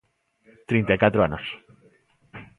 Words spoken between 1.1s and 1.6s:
anos.